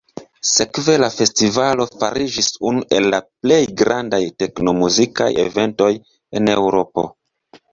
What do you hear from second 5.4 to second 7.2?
eventoj en Eŭropo.